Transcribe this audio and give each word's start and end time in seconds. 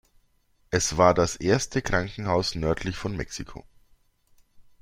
Es 0.71 0.97
war 0.97 1.13
das 1.13 1.35
erste 1.35 1.83
Krankenhaus 1.83 2.55
nördlich 2.55 2.97
von 2.97 3.15
Mexiko. 3.15 3.67